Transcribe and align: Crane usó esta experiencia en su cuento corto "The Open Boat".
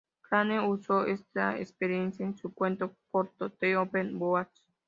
Crane 0.27 0.59
usó 0.59 1.05
esta 1.05 1.59
experiencia 1.59 2.25
en 2.25 2.35
su 2.35 2.51
cuento 2.55 2.95
corto 3.11 3.51
"The 3.51 3.77
Open 3.77 4.17
Boat". 4.17 4.49